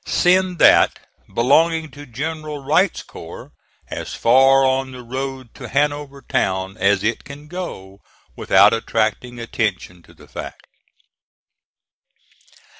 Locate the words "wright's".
2.63-3.03